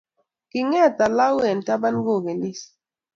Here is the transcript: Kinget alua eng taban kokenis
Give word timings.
Kinget 0.51 0.97
alua 1.05 1.43
eng 1.51 1.61
taban 1.67 1.95
kokenis 2.05 2.59